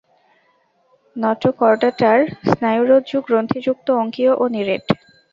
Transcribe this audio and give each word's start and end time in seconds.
নটোকর্ডাটার 1.15 2.19
স্নায়ুরজ্জু 2.49 3.17
গ্রন্থিযুক্ত, 3.27 3.87
অঙ্কীয় 4.01 4.31
ও 4.33 4.43
নিরেট। 4.47 4.85